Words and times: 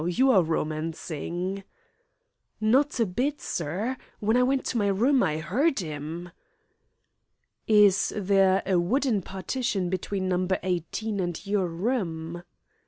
You 0.07 0.31
are 0.31 0.41
romancing." 0.41 1.63
"Not 2.59 2.99
a 2.99 3.05
bit, 3.05 3.39
sir. 3.39 3.97
When 4.19 4.35
I 4.35 4.41
went 4.41 4.65
to 4.65 4.77
my 4.79 4.87
room 4.87 5.21
I 5.21 5.35
er 5.35 5.43
'eard 5.51 5.79
'im." 5.83 6.31
"Is 7.67 8.11
there 8.17 8.63
a 8.65 8.79
wooden 8.79 9.21
partition 9.21 9.91
between 9.91 10.27
No. 10.27 10.47
18 10.63 11.19
and 11.19 11.45
your 11.45 11.67
room?" 11.67 12.41